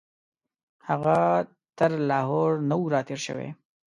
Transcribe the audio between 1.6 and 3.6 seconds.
تر لاهور نه وو راتېر شوی.